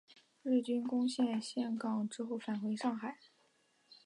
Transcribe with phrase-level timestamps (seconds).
[0.41, 3.19] 日军攻陷陷港之后返回上海。